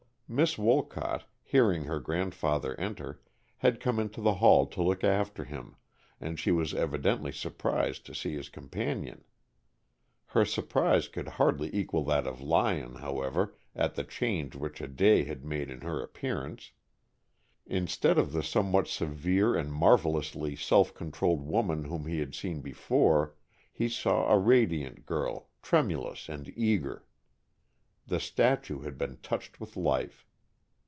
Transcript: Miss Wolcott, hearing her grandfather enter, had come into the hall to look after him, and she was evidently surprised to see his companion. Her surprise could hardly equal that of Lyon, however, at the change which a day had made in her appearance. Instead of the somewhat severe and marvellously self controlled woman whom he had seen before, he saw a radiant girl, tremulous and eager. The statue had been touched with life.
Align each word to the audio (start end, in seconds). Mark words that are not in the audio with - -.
Miss 0.33 0.57
Wolcott, 0.57 1.25
hearing 1.43 1.83
her 1.83 1.99
grandfather 1.99 2.79
enter, 2.79 3.21
had 3.57 3.81
come 3.81 3.99
into 3.99 4.21
the 4.21 4.35
hall 4.35 4.65
to 4.67 4.81
look 4.81 5.03
after 5.03 5.43
him, 5.43 5.75
and 6.21 6.39
she 6.39 6.51
was 6.53 6.73
evidently 6.73 7.33
surprised 7.33 8.05
to 8.05 8.15
see 8.15 8.31
his 8.35 8.47
companion. 8.47 9.25
Her 10.27 10.45
surprise 10.45 11.09
could 11.09 11.27
hardly 11.27 11.69
equal 11.75 12.05
that 12.05 12.25
of 12.25 12.39
Lyon, 12.39 12.95
however, 12.95 13.55
at 13.75 13.95
the 13.95 14.05
change 14.05 14.55
which 14.55 14.79
a 14.79 14.87
day 14.87 15.25
had 15.25 15.43
made 15.43 15.69
in 15.69 15.81
her 15.81 16.01
appearance. 16.01 16.71
Instead 17.65 18.17
of 18.17 18.31
the 18.31 18.41
somewhat 18.41 18.87
severe 18.87 19.53
and 19.57 19.73
marvellously 19.73 20.55
self 20.55 20.93
controlled 20.93 21.41
woman 21.45 21.83
whom 21.83 22.05
he 22.05 22.19
had 22.19 22.33
seen 22.33 22.61
before, 22.61 23.35
he 23.73 23.89
saw 23.89 24.31
a 24.31 24.39
radiant 24.39 25.05
girl, 25.05 25.49
tremulous 25.61 26.29
and 26.29 26.53
eager. 26.55 27.03
The 28.07 28.19
statue 28.19 28.79
had 28.81 28.97
been 28.97 29.19
touched 29.21 29.61
with 29.61 29.77
life. 29.77 30.25